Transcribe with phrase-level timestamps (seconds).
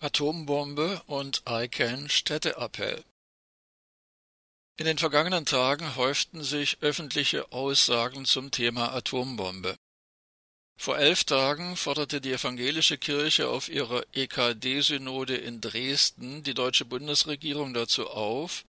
[0.00, 3.02] Atombombe und ICANN Städteappell
[4.76, 9.76] In den vergangenen Tagen häuften sich öffentliche Aussagen zum Thema Atombombe.
[10.78, 17.74] Vor elf Tagen forderte die evangelische Kirche auf ihrer EKD-Synode in Dresden die deutsche Bundesregierung
[17.74, 18.64] dazu auf,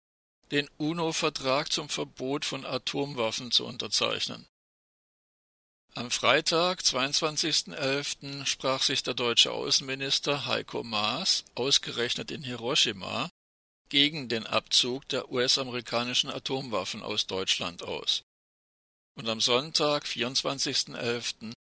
[0.50, 4.48] den UNO-Vertrag zum Verbot von Atomwaffen zu unterzeichnen.
[5.96, 13.30] Am Freitag, 22.11., sprach sich der deutsche Außenminister Heiko Maas, ausgerechnet in Hiroshima,
[13.90, 18.22] gegen den Abzug der US-amerikanischen Atomwaffen aus Deutschland aus.
[19.16, 21.54] Und am Sonntag, 24.11.,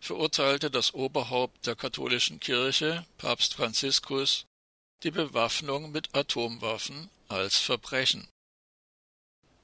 [0.00, 4.44] verurteilte das Oberhaupt der katholischen Kirche, Papst Franziskus,
[5.02, 8.28] die Bewaffnung mit Atomwaffen als Verbrechen.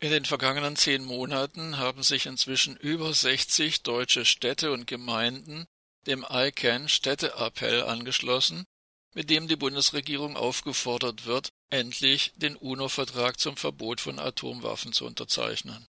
[0.02, 5.66] In den vergangenen zehn Monaten haben sich inzwischen über 60 deutsche Städte und Gemeinden
[6.06, 8.64] dem ICANN Städteappell angeschlossen,
[9.12, 15.86] mit dem die Bundesregierung aufgefordert wird, endlich den UNO-Vertrag zum Verbot von Atomwaffen zu unterzeichnen.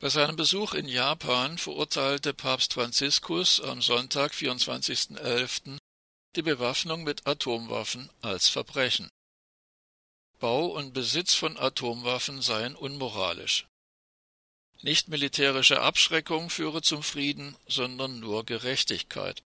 [0.00, 5.78] Bei seinem Besuch in Japan verurteilte Papst Franziskus am Sonntag, 24.11.,
[6.34, 9.08] die Bewaffnung mit Atomwaffen als Verbrechen.
[10.42, 13.68] Bau und Besitz von Atomwaffen seien unmoralisch.
[14.80, 19.44] Nicht militärische Abschreckung führe zum Frieden, sondern nur Gerechtigkeit.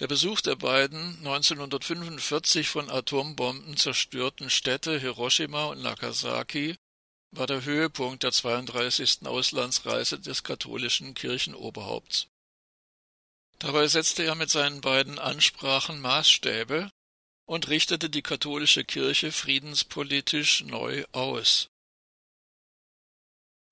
[0.00, 6.74] Der Besuch der beiden 1945 von Atombomben zerstörten Städte Hiroshima und Nagasaki
[7.30, 9.24] war der Höhepunkt der 32.
[9.24, 12.26] Auslandsreise des katholischen Kirchenoberhaupts.
[13.60, 16.90] Dabei setzte er mit seinen beiden Ansprachen Maßstäbe,
[17.46, 21.68] und richtete die katholische Kirche friedenspolitisch neu aus.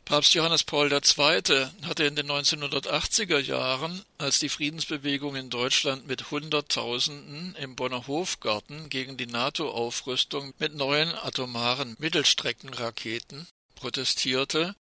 [0.05, 1.69] Papst Johannes Paul II.
[1.85, 8.91] hatte in den 1980er Jahren, als die Friedensbewegung in Deutschland mit Hunderttausenden im Bonner Hofgarten
[8.91, 13.47] gegen die NATO-Aufrüstung mit neuen atomaren Mittelstreckenraketen
[13.77, 14.75] protestierte,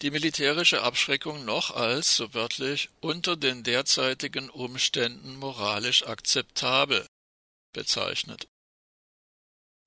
[0.00, 7.06] die militärische Abschreckung noch als, so wörtlich, unter den derzeitigen Umständen moralisch akzeptabel
[7.72, 8.48] bezeichnet.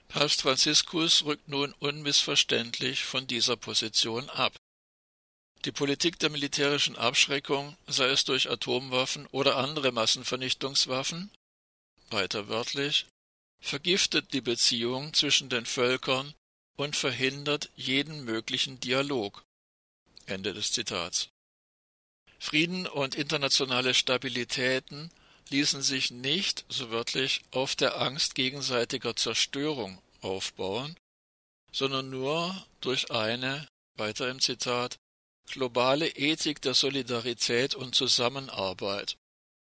[0.08, 4.56] Papst Franziskus rückt nun unmissverständlich von dieser Position ab.
[5.66, 11.32] Die Politik der militärischen Abschreckung, sei es durch Atomwaffen oder andere Massenvernichtungswaffen,
[12.10, 13.08] weiter wörtlich,
[13.62, 16.36] vergiftet die Beziehung zwischen den Völkern
[16.76, 19.44] und verhindert jeden möglichen Dialog.
[20.26, 21.30] Ende des Zitats.
[22.40, 25.12] Frieden und internationale Stabilitäten
[25.54, 30.98] ließen sich nicht, so wörtlich, auf der Angst gegenseitiger Zerstörung aufbauen,
[31.72, 34.98] sondern nur durch eine, weiter im Zitat,
[35.52, 39.16] globale Ethik der Solidarität und Zusammenarbeit,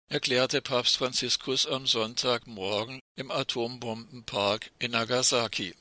[0.09, 5.73] erklärte Papst Franziskus am Sonntagmorgen im Atombombenpark in Nagasaki.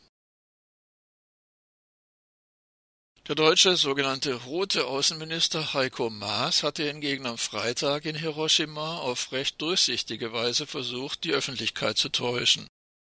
[3.29, 9.61] Der deutsche sogenannte rote Außenminister Heiko Maas hatte hingegen am Freitag in Hiroshima auf recht
[9.61, 12.69] durchsichtige Weise versucht, die Öffentlichkeit zu täuschen,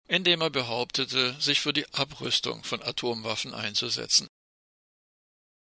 [0.08, 4.26] indem er behauptete, sich für die Abrüstung von Atomwaffen einzusetzen.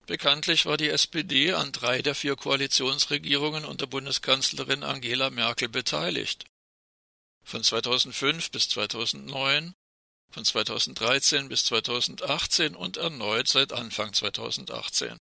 [0.07, 6.47] Bekanntlich war die SPD an drei der vier Koalitionsregierungen unter Bundeskanzlerin Angela Merkel beteiligt.
[7.45, 9.73] Von 2005 bis 2009
[10.33, 15.17] von 2013 bis 2018 und erneut seit Anfang 2018.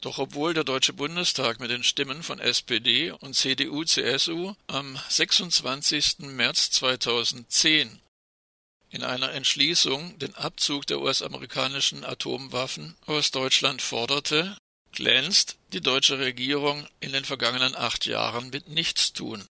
[0.00, 6.18] Doch obwohl der Deutsche Bundestag mit den Stimmen von SPD und CDU-CSU am 26.
[6.18, 8.00] März 2010
[8.90, 14.56] in einer Entschließung den Abzug der US-amerikanischen Atomwaffen aus Deutschland forderte,
[14.92, 19.44] glänzt die deutsche Regierung in den vergangenen acht Jahren mit Nichtstun.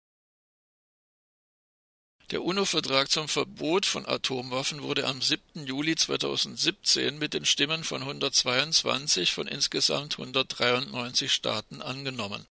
[2.32, 5.66] Der UNO-Vertrag zum Verbot von Atomwaffen wurde am 7.
[5.66, 12.47] Juli 2017 mit den Stimmen von 122 von insgesamt 193 Staaten angenommen.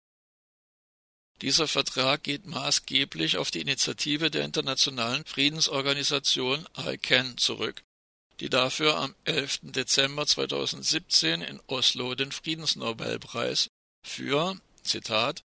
[1.42, 7.84] Dieser Vertrag geht maßgeblich auf die Initiative der internationalen Friedensorganisation ICANN zurück,
[8.40, 9.60] die dafür am 11.
[9.62, 13.68] Dezember 2017 in Oslo den Friedensnobelpreis
[14.04, 15.44] für Zitat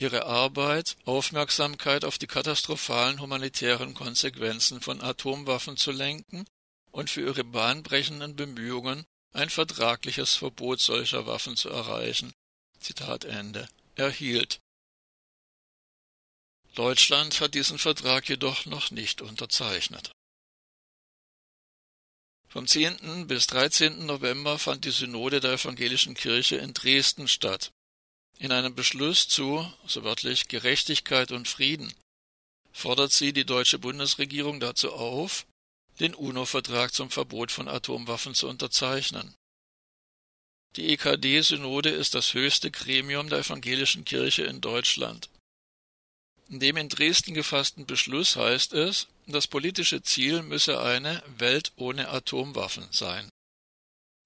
[0.00, 6.46] ihre Arbeit, Aufmerksamkeit auf die katastrophalen humanitären Konsequenzen von Atomwaffen zu lenken
[6.90, 12.32] und für ihre bahnbrechenden Bemühungen, ein vertragliches Verbot solcher Waffen zu erreichen.
[12.80, 13.68] Zitat Ende.
[13.94, 14.60] Erhielt.
[16.74, 20.12] Deutschland hat diesen Vertrag jedoch noch nicht unterzeichnet.
[22.48, 23.26] Vom 10.
[23.26, 24.06] bis 13.
[24.06, 27.70] November fand die Synode der Evangelischen Kirche in Dresden statt.
[28.40, 31.92] In einem Beschluss zu, so wörtlich, Gerechtigkeit und Frieden
[32.72, 35.46] fordert sie die deutsche Bundesregierung dazu auf,
[35.98, 39.34] den UNO-Vertrag zum Verbot von Atomwaffen zu unterzeichnen.
[40.76, 45.28] Die EKD-Synode ist das höchste Gremium der evangelischen Kirche in Deutschland.
[46.48, 52.08] In dem in Dresden gefassten Beschluss heißt es, das politische Ziel müsse eine Welt ohne
[52.08, 53.28] Atomwaffen sein.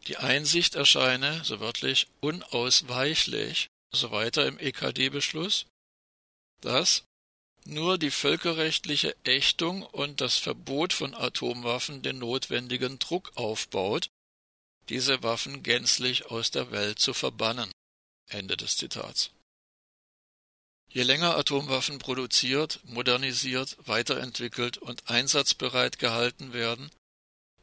[0.07, 5.67] Die Einsicht erscheine, so wörtlich, unausweichlich, so weiter im EKD-Beschluss,
[6.61, 7.05] dass
[7.67, 14.09] nur die völkerrechtliche Ächtung und das Verbot von Atomwaffen den notwendigen Druck aufbaut,
[14.91, 17.71] diese Waffen gänzlich aus der Welt zu verbannen.
[18.29, 19.31] Ende des Zitats.
[20.89, 26.91] Je länger Atomwaffen produziert, modernisiert, weiterentwickelt und einsatzbereit gehalten werden,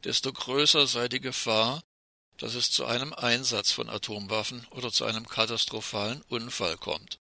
[0.04, 1.82] desto größer sei die Gefahr,
[2.38, 7.18] dass es zu einem Einsatz von Atomwaffen oder zu einem katastrophalen Unfall kommt.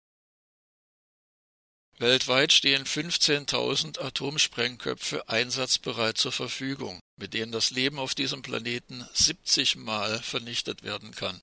[1.97, 9.77] Weltweit stehen 15.000 Atomsprengköpfe einsatzbereit zur Verfügung, mit denen das Leben auf diesem Planeten 70
[9.77, 11.39] Mal vernichtet werden kann.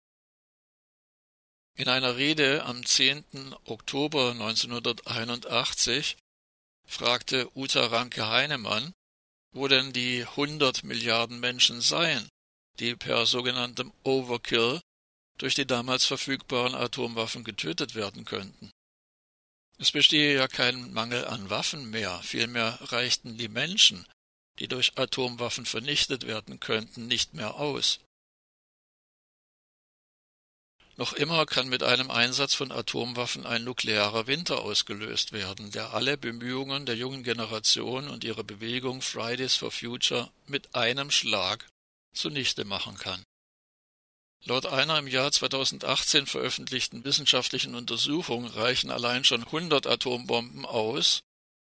[1.74, 3.54] In einer Rede am 10.
[3.64, 6.18] Oktober 1981
[6.86, 8.92] fragte Uta Ranke Heinemann,
[9.52, 12.28] wo denn die 100 Milliarden Menschen seien,
[12.78, 14.80] die per sogenanntem Overkill
[15.38, 18.70] durch die damals verfügbaren Atomwaffen getötet werden könnten.
[19.78, 24.06] Es bestehe ja kein Mangel an Waffen mehr, vielmehr reichten die Menschen,
[24.58, 27.98] die durch Atomwaffen vernichtet werden könnten, nicht mehr aus.
[30.96, 36.18] Noch immer kann mit einem Einsatz von Atomwaffen ein nuklearer Winter ausgelöst werden, der alle
[36.18, 41.66] Bemühungen der jungen Generation und ihre Bewegung Fridays for Future mit einem Schlag
[42.12, 43.24] zunichte machen kann.
[44.44, 51.22] Laut einer im Jahr 2018 veröffentlichten wissenschaftlichen Untersuchung reichen allein schon 100 Atombomben aus,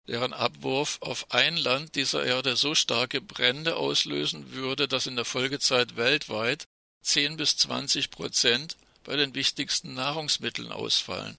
[0.07, 5.25] deren Abwurf auf ein Land dieser Erde so starke Brände auslösen würde, dass in der
[5.25, 6.67] Folgezeit weltweit
[7.03, 11.39] 10 bis 20 Prozent bei den wichtigsten Nahrungsmitteln ausfallen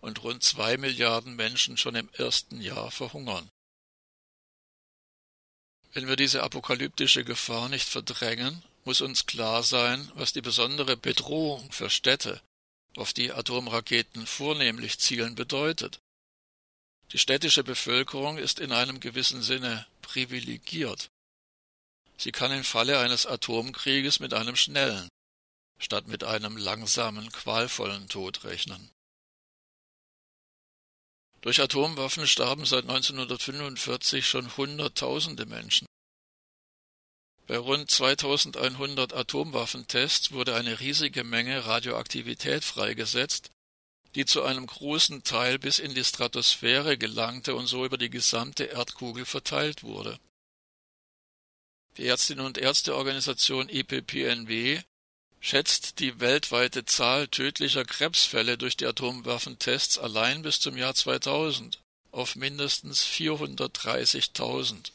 [0.00, 3.50] und rund zwei Milliarden Menschen schon im ersten Jahr verhungern.
[5.92, 11.72] Wenn wir diese apokalyptische Gefahr nicht verdrängen, muss uns klar sein, was die besondere Bedrohung
[11.72, 12.40] für Städte,
[12.96, 16.00] auf die Atomraketen vornehmlich zielen, bedeutet.
[17.12, 21.10] Die städtische Bevölkerung ist in einem gewissen Sinne privilegiert.
[22.16, 25.08] Sie kann im Falle eines Atomkrieges mit einem schnellen,
[25.78, 28.90] statt mit einem langsamen, qualvollen Tod rechnen.
[31.42, 35.86] Durch Atomwaffen starben seit 1945 schon Hunderttausende Menschen.
[37.46, 43.50] Bei rund 2100 Atomwaffentests wurde eine riesige Menge Radioaktivität freigesetzt,
[44.14, 48.64] die zu einem großen Teil bis in die Stratosphäre gelangte und so über die gesamte
[48.64, 50.18] Erdkugel verteilt wurde.
[51.96, 54.82] Die Ärztinnen und Ärzteorganisation IPPNW
[55.40, 61.80] schätzt die weltweite Zahl tödlicher Krebsfälle durch die Atomwaffentests allein bis zum Jahr 2000
[62.12, 64.92] auf mindestens 430.000.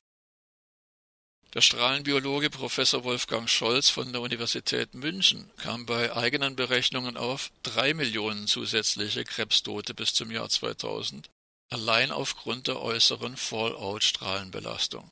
[1.54, 7.94] Der Strahlenbiologe Professor Wolfgang Scholz von der Universität München kam bei eigenen Berechnungen auf drei
[7.94, 11.30] Millionen zusätzliche Krebstote bis zum Jahr 2000,
[11.70, 15.10] allein aufgrund der äußeren Fallout-Strahlenbelastung.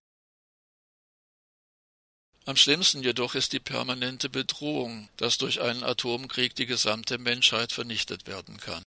[2.45, 8.27] Am schlimmsten jedoch ist die permanente Bedrohung, dass durch einen Atomkrieg die gesamte Menschheit vernichtet
[8.27, 8.83] werden kann.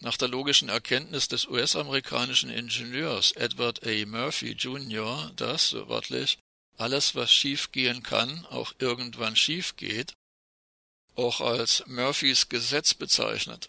[0.00, 4.06] Nach der logischen Erkenntnis des US-amerikanischen Ingenieurs Edward A.
[4.06, 6.38] Murphy Jr., dass, so wörtlich,
[6.78, 10.14] alles, was schiefgehen kann, auch irgendwann schief geht,
[11.16, 13.68] auch als Murphys Gesetz bezeichnet,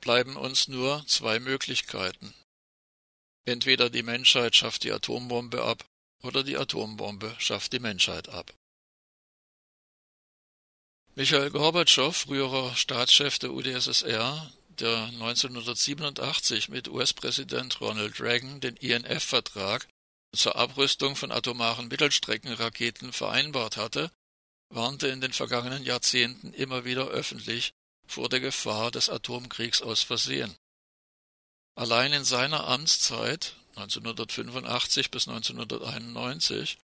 [0.00, 2.34] bleiben uns nur zwei Möglichkeiten.
[3.44, 5.84] Entweder die Menschheit schafft die Atombombe ab,
[6.22, 8.52] oder die Atombombe schafft die Menschheit ab.
[11.14, 19.88] Michael Gorbatschow, früherer Staatschef der UdSSR, der 1987 mit US-Präsident Ronald Reagan den INF-Vertrag
[20.36, 24.12] zur Abrüstung von atomaren Mittelstreckenraketen vereinbart hatte,
[24.68, 27.72] warnte in den vergangenen Jahrzehnten immer wieder öffentlich
[28.06, 30.54] vor der Gefahr des Atomkriegs aus Versehen.
[31.74, 36.78] Allein in seiner Amtszeit 1985 bis 1991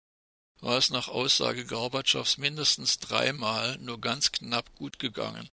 [0.61, 5.49] war es nach Aussage Gorbatschows mindestens dreimal nur ganz knapp gut gegangen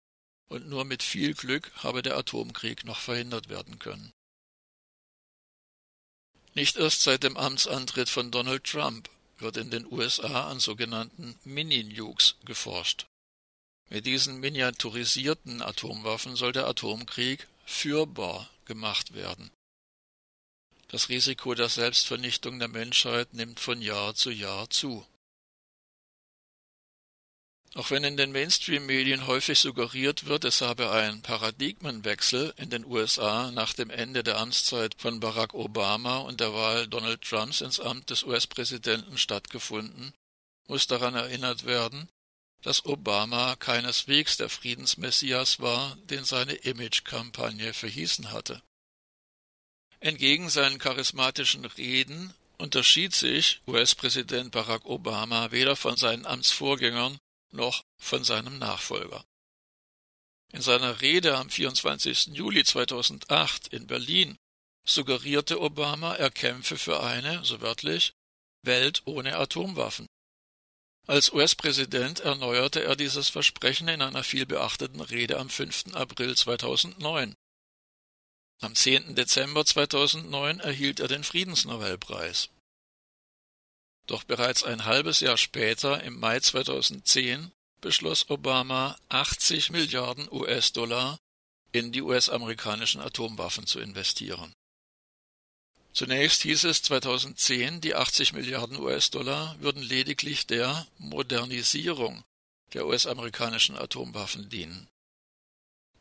[0.49, 4.13] und nur mit viel Glück habe der Atomkrieg noch verhindert werden können.
[6.55, 12.37] Nicht erst seit dem Amtsantritt von Donald Trump wird in den USA an sogenannten Mini-Nukes
[12.47, 13.07] geforscht.
[13.91, 19.51] Mit diesen miniaturisierten Atomwaffen soll der Atomkrieg führbar gemacht werden.
[20.89, 25.05] Das Risiko der Selbstvernichtung der Menschheit nimmt von Jahr zu Jahr zu.
[27.77, 33.51] Auch wenn in den Mainstream-Medien häufig suggeriert wird, es habe ein Paradigmenwechsel in den USA
[33.51, 38.09] nach dem Ende der Amtszeit von Barack Obama und der Wahl Donald Trumps ins Amt
[38.09, 40.15] des US-Präsidenten stattgefunden,
[40.69, 42.09] muss daran erinnert werden,
[42.63, 48.63] dass Obama keineswegs der Friedensmessias war, den seine Image-Kampagne verhießen hatte.
[50.07, 57.19] Entgegen seinen charismatischen Reden unterschied sich US-Präsident Barack Obama weder von seinen Amtsvorgängern
[57.51, 59.25] noch von seinem Nachfolger.
[60.53, 62.27] In seiner Rede am 24.
[62.27, 64.37] Juli 2008 in Berlin
[64.85, 68.13] suggerierte Obama, er kämpfe für eine, so wörtlich,
[68.63, 70.07] Welt ohne Atomwaffen.
[71.09, 75.95] Als US-Präsident erneuerte er dieses Versprechen in einer vielbeachteten Rede am 5.
[75.95, 77.35] April 2009.
[78.61, 79.15] Am 10.
[79.15, 82.49] Dezember 2009 erhielt er den Friedensnobelpreis.
[84.07, 91.19] Doch bereits ein halbes Jahr später, im Mai 2010, beschloss Obama, 80 Milliarden US-Dollar
[91.73, 94.55] in die US-amerikanischen Atomwaffen zu investieren.
[95.93, 102.25] Zunächst hieß es 2010, die 80 Milliarden US-Dollar würden lediglich der Modernisierung
[102.73, 104.89] der US-amerikanischen Atomwaffen dienen.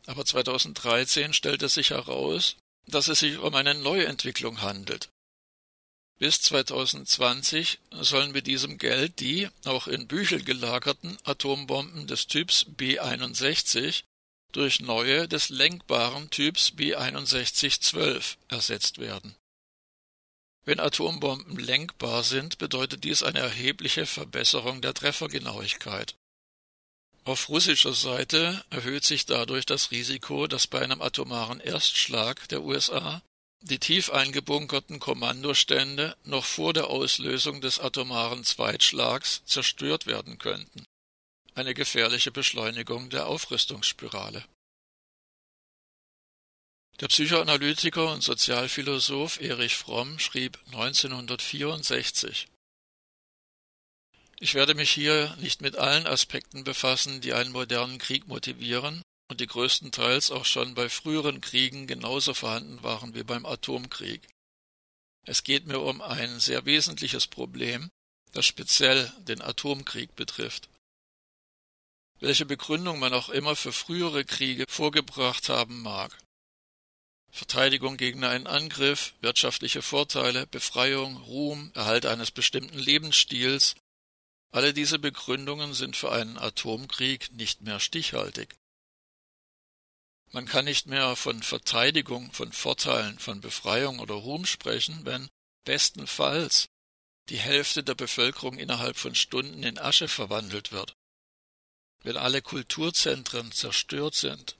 [0.06, 5.10] Aber 2013 stellte sich heraus, dass es sich um eine Neuentwicklung handelt,
[6.18, 14.04] bis 2020 sollen mit diesem Geld die auch in Büchel gelagerten Atombomben des Typs B61
[14.52, 19.34] durch neue des lenkbaren Typs B6112 ersetzt werden.
[20.64, 26.14] Wenn Atombomben lenkbar sind, bedeutet dies eine erhebliche Verbesserung der Treffergenauigkeit.
[27.26, 33.20] Auf russischer Seite erhöht sich dadurch das Risiko, dass bei einem atomaren Erstschlag der USA
[33.62, 40.84] die tief eingebunkerten Kommandostände noch vor der Auslösung des atomaren Zweitschlags zerstört werden könnten.
[41.56, 44.44] Eine gefährliche Beschleunigung der Aufrüstungsspirale.
[47.00, 52.46] Der Psychoanalytiker und Sozialphilosoph Erich Fromm schrieb 1964
[54.38, 59.40] Ich werde mich hier nicht mit allen Aspekten befassen, die einen modernen Krieg motivieren, und
[59.40, 64.28] die größtenteils auch schon bei früheren Kriegen genauso vorhanden waren wie beim Atomkrieg.
[65.26, 67.90] Es geht mir um ein sehr wesentliches Problem,
[68.32, 70.68] das speziell den Atomkrieg betrifft.
[72.20, 76.16] Welche Begründung man auch immer für frühere Kriege vorgebracht haben mag.
[77.32, 83.74] Verteidigung gegen einen Angriff, wirtschaftliche Vorteile, Befreiung, Ruhm, Erhalt eines bestimmten Lebensstils,
[84.50, 88.56] alle diese Begründungen sind für einen Atomkrieg nicht mehr stichhaltig.
[90.32, 95.28] Man kann nicht mehr von Verteidigung, von Vorteilen, von Befreiung oder Ruhm sprechen, wenn
[95.64, 96.68] bestenfalls
[97.28, 100.94] die Hälfte der Bevölkerung innerhalb von Stunden in Asche verwandelt wird,
[102.02, 104.56] wenn alle Kulturzentren zerstört sind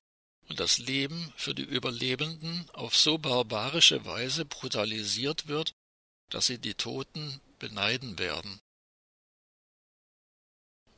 [0.49, 5.73] und das Leben für die Überlebenden auf so barbarische Weise brutalisiert wird,
[6.31, 8.61] dass sie die Toten beneiden werden.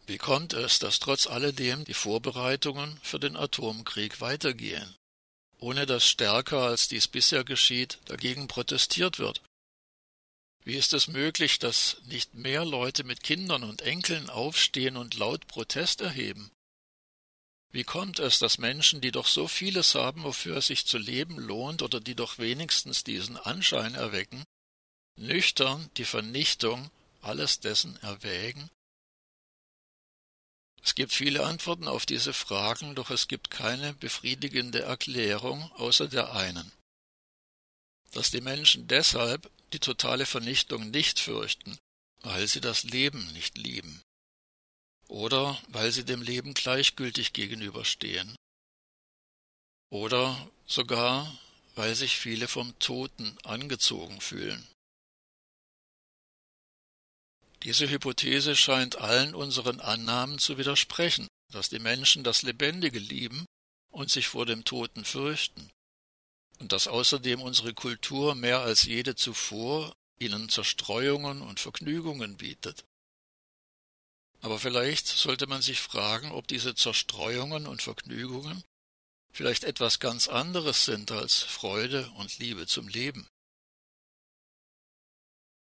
[0.09, 4.97] Wie kommt es, dass trotz alledem die Vorbereitungen für den Atomkrieg weitergehen,
[5.59, 9.43] ohne dass stärker als dies bisher geschieht dagegen protestiert wird?
[10.65, 15.47] Wie ist es möglich, dass nicht mehr Leute mit Kindern und Enkeln aufstehen und laut
[15.47, 16.51] Protest erheben?
[17.71, 21.37] Wie kommt es, dass Menschen, die doch so vieles haben, wofür es sich zu leben
[21.39, 24.43] lohnt oder die doch wenigstens diesen Anschein erwecken,
[25.17, 28.71] nüchtern die Vernichtung alles dessen erwägen
[30.89, 36.33] es gibt viele Antworten auf diese Fragen, doch es gibt keine befriedigende Erklärung außer der
[36.33, 36.73] einen.
[38.13, 41.77] Dass die Menschen deshalb die totale Vernichtung nicht fürchten,
[42.23, 44.01] weil sie das Leben nicht lieben.
[45.09, 48.35] Oder weil sie dem Leben gleichgültig gegenüberstehen.
[49.91, 51.39] Oder sogar,
[51.75, 54.67] weil sich viele vom Toten angezogen fühlen.
[57.65, 63.47] Diese Hypothese scheint allen unseren Annahmen zu widersprechen, dass die Menschen das Lebendige lieben
[63.91, 65.71] und sich vor dem Toten fürchten,
[66.59, 72.85] und dass außerdem unsere Kultur mehr als jede zuvor ihnen Zerstreuungen und Vergnügungen bietet.
[74.41, 78.63] Aber vielleicht sollte man sich fragen, ob diese Zerstreuungen und Vergnügungen
[79.33, 83.29] vielleicht etwas ganz anderes sind als Freude und Liebe zum Leben.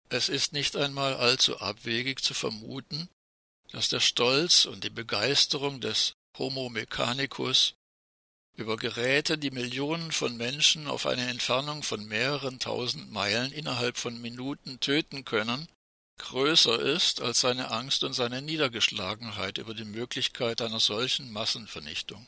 [0.09, 3.09] Es ist nicht einmal allzu abwegig zu vermuten,
[3.71, 7.73] dass der Stolz und die Begeisterung des Homo mechanicus
[8.55, 14.21] über Geräte, die Millionen von Menschen auf eine Entfernung von mehreren tausend Meilen innerhalb von
[14.21, 15.67] Minuten töten können,
[16.17, 22.25] größer ist als seine Angst und seine Niedergeschlagenheit über die Möglichkeit einer solchen Massenvernichtung.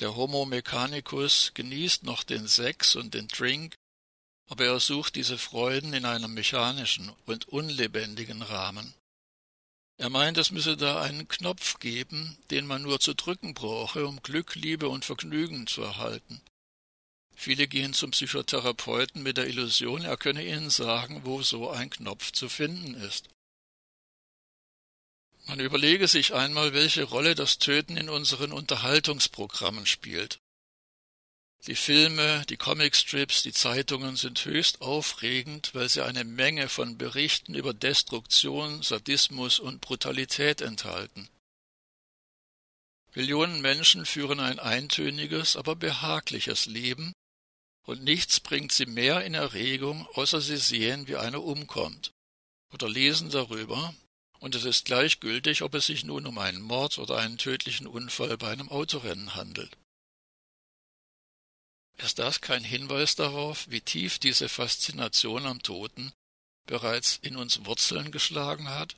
[0.00, 3.74] Der Homo mechanicus genießt noch den Sex und den Drink,
[4.48, 8.94] aber er sucht diese Freuden in einem mechanischen und unlebendigen Rahmen.
[9.98, 14.22] Er meint, es müsse da einen Knopf geben, den man nur zu drücken brauche, um
[14.22, 16.40] Glück, Liebe und Vergnügen zu erhalten.
[17.34, 22.32] Viele gehen zum Psychotherapeuten mit der Illusion, er könne ihnen sagen, wo so ein Knopf
[22.32, 23.28] zu finden ist.
[25.46, 30.40] Man überlege sich einmal, welche Rolle das Töten in unseren Unterhaltungsprogrammen spielt.
[31.66, 37.54] Die Filme, die Comicstrips, die Zeitungen sind höchst aufregend, weil sie eine Menge von Berichten
[37.54, 41.28] über Destruktion, Sadismus und Brutalität enthalten.
[43.14, 47.12] Millionen Menschen führen ein eintöniges, aber behagliches Leben,
[47.82, 52.12] und nichts bringt sie mehr in Erregung, außer sie sehen, wie einer umkommt,
[52.72, 53.94] oder lesen darüber,
[54.38, 58.38] und es ist gleichgültig, ob es sich nun um einen Mord oder einen tödlichen Unfall
[58.38, 59.76] bei einem Autorennen handelt.
[61.98, 66.12] Ist das kein Hinweis darauf, wie tief diese Faszination am Toten
[66.66, 68.96] bereits in uns Wurzeln geschlagen hat?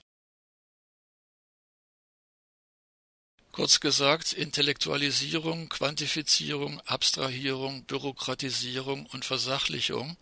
[3.53, 10.17] Kurz gesagt, Intellektualisierung, Quantifizierung, Abstrahierung, Bürokratisierung und Versachlichung,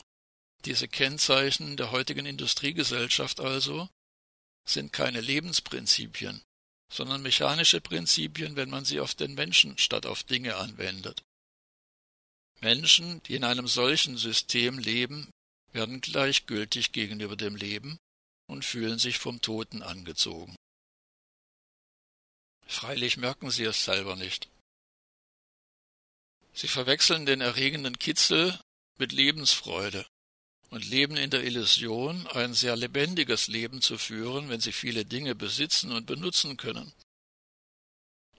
[0.65, 3.89] diese Kennzeichen der heutigen Industriegesellschaft also,
[4.67, 6.43] sind keine Lebensprinzipien,
[6.93, 11.23] sondern mechanische Prinzipien, wenn man sie auf den Menschen statt auf Dinge anwendet.
[12.61, 15.31] Menschen, die in einem solchen System leben,
[15.73, 17.99] werden gleichgültig gegenüber dem Leben
[18.47, 20.57] und fühlen sich vom Toten angezogen.
[22.67, 24.49] Freilich merken sie es selber nicht.
[26.53, 28.59] Sie verwechseln den erregenden Kitzel
[28.99, 30.07] mit Lebensfreude
[30.71, 35.35] und leben in der Illusion, ein sehr lebendiges Leben zu führen, wenn sie viele Dinge
[35.35, 36.93] besitzen und benutzen können.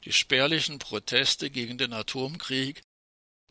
[0.05, 2.81] Die spärlichen Proteste gegen den Atomkrieg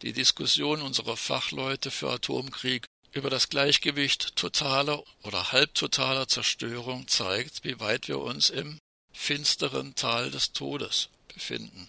[0.02, 7.80] die Diskussion unserer Fachleute für Atomkrieg über das Gleichgewicht totaler oder halbtotaler Zerstörung zeigt, wie
[7.80, 8.78] weit wir uns im
[9.12, 11.88] finsteren Tal des Todes befinden.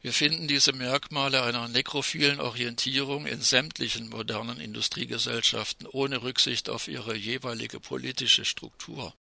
[0.00, 7.16] Wir finden diese Merkmale einer nekrophilen Orientierung in sämtlichen modernen Industriegesellschaften ohne Rücksicht auf ihre
[7.16, 9.12] jeweilige politische Struktur.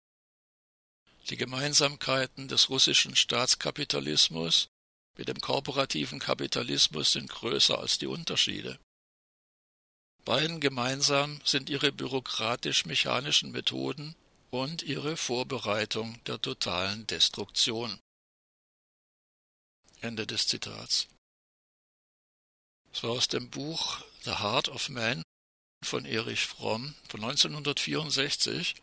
[1.29, 4.69] Die Gemeinsamkeiten des russischen Staatskapitalismus
[5.17, 8.79] mit dem kooperativen Kapitalismus sind größer als die Unterschiede.
[10.23, 14.15] Beiden gemeinsam sind ihre bürokratisch-mechanischen Methoden
[14.51, 17.99] und ihre Vorbereitung der totalen Destruktion.
[20.01, 21.07] Ende des Zitats.
[22.91, 25.23] Es war aus dem Buch The Heart of Man
[25.85, 28.75] von Erich Fromm von 1964.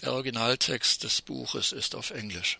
[0.00, 2.58] Der Originaltext des Buches ist auf Englisch.